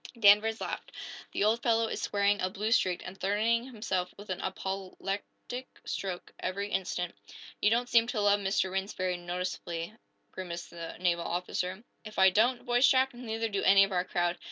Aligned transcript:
Danvers 0.19 0.59
laughed. 0.59 0.93
"The 1.31 1.43
old 1.43 1.61
fellow 1.61 1.85
is 1.87 2.01
swearing 2.01 2.41
a 2.41 2.49
blue 2.49 2.71
streak, 2.71 3.03
and 3.05 3.15
threatening 3.21 3.65
himself 3.65 4.11
with 4.17 4.31
an 4.31 4.41
apoplectic 4.41 5.67
stroke 5.85 6.33
every 6.39 6.69
instant." 6.71 7.13
"You 7.61 7.69
don't 7.69 7.87
seem 7.87 8.07
to 8.07 8.19
love 8.19 8.39
Mr. 8.39 8.71
Rhinds 8.71 8.93
very 8.93 9.15
noticeably," 9.15 9.93
grimaced 10.31 10.71
the 10.71 10.95
naval 10.97 11.25
officer. 11.25 11.83
"If 12.03 12.17
I 12.17 12.31
don't," 12.31 12.63
voiced 12.63 12.89
Jack, 12.89 13.13
"neither 13.13 13.47
do 13.47 13.61
any 13.61 13.83
of 13.83 13.91
our 13.91 14.03
crowd. 14.03 14.39